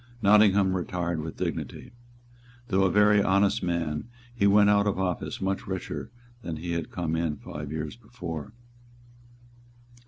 [0.23, 1.91] Nottingham retired with dignity.
[2.69, 6.09] Though a very honest man, he went out of office much richer
[6.41, 8.51] than he had come in five years before.